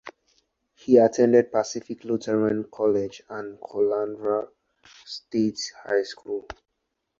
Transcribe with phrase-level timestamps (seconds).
[0.73, 4.47] He attended Pacific Lutheran College and Caloundra
[5.05, 6.47] State High School.